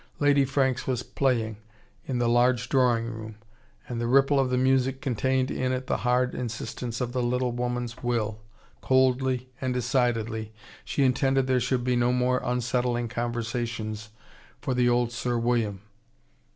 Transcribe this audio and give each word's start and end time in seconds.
Lady 0.17 0.45
Franks 0.45 0.87
was 0.87 1.03
playing, 1.03 1.57
in 2.07 2.17
the 2.17 2.27
large 2.27 2.69
drawing 2.69 3.05
room. 3.05 3.35
And 3.87 4.01
the 4.01 4.07
ripple 4.07 4.39
of 4.39 4.49
the 4.49 4.57
music 4.57 4.99
contained 4.99 5.51
in 5.51 5.71
it 5.71 5.85
the 5.85 5.97
hard 5.97 6.33
insistence 6.33 7.01
of 7.01 7.11
the 7.11 7.21
little 7.21 7.51
woman's 7.51 8.01
will. 8.01 8.39
Coldly, 8.81 9.49
and 9.61 9.75
decidedly, 9.75 10.53
she 10.83 11.03
intended 11.03 11.45
there 11.45 11.59
should 11.59 11.83
be 11.83 11.95
no 11.95 12.11
more 12.11 12.41
unsettling 12.43 13.09
conversations 13.09 14.09
for 14.59 14.73
the 14.73 14.89
old 14.89 15.11
Sir 15.11 15.37
William. 15.37 15.81